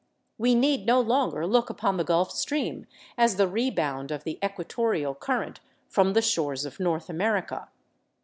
We 0.39 0.55
need 0.55 0.87
no 0.87 0.99
longer 0.99 1.45
look 1.45 1.69
upon 1.69 1.97
the 1.97 2.03
Gulf 2.03 2.31
Stream 2.31 2.87
as 3.19 3.35
the 3.35 3.47
rebound 3.47 4.09
of 4.09 4.23
the 4.23 4.39
equatorial 4.43 5.13
current 5.13 5.59
from 5.87 6.13
the 6.13 6.23
shores 6.23 6.65
of 6.65 6.79
North 6.79 7.07
America. 7.07 7.69